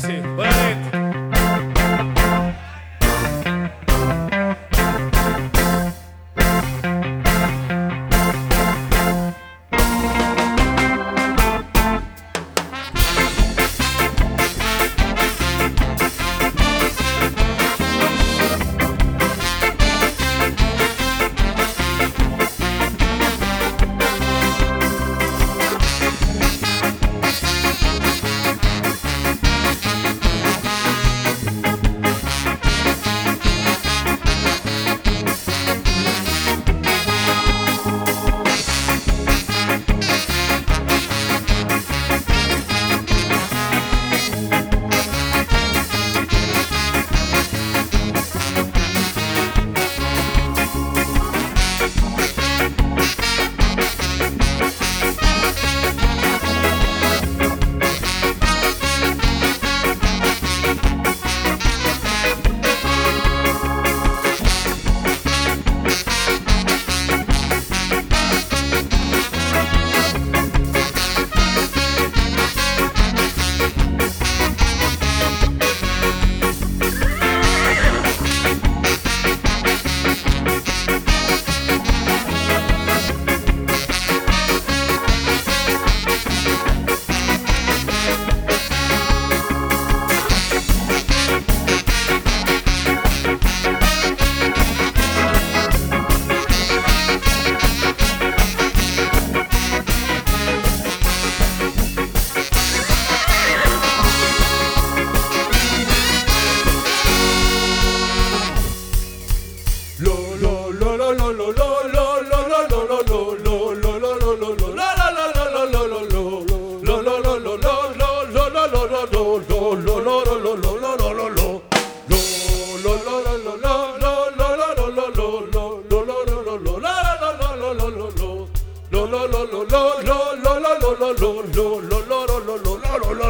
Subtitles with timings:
[0.00, 0.53] gracias.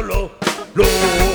[0.01, 0.29] lo,
[0.73, 1.34] lo, lo.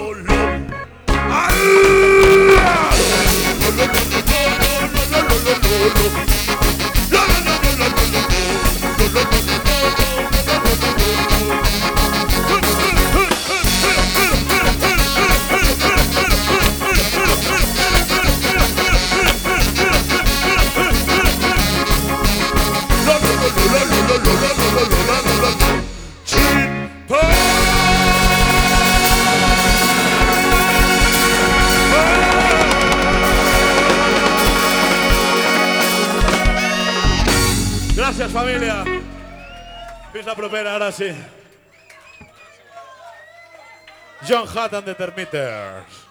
[38.31, 38.83] familia.
[40.13, 41.11] Pisa propera, ahora sí.
[44.27, 46.10] John Hatton de Termiters.